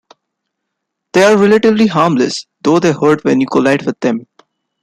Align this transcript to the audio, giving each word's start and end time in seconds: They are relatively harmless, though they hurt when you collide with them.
They 1.13 1.21
are 1.21 1.37
relatively 1.37 1.85
harmless, 1.85 2.47
though 2.63 2.79
they 2.79 2.91
hurt 2.91 3.23
when 3.23 3.39
you 3.39 3.45
collide 3.45 3.85
with 3.85 3.99
them. 3.99 4.25